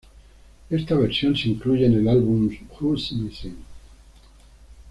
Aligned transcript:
Esa 0.71 0.95
versión 0.95 1.35
se 1.35 1.47
incluyó 1.49 1.85
en 1.85 1.93
el 1.93 2.07
álbum 2.09 2.49
"Who's 2.79 3.11
Missing". 3.11 3.57